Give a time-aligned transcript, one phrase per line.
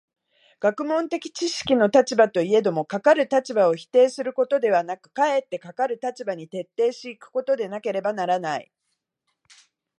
[0.59, 8.71] 学問的知識の立場といえども、かかる立場を否定することではなく、かえってかかる立場に徹底し行くことでなければならない。